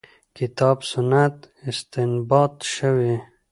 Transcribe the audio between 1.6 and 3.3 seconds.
استنباط شوې.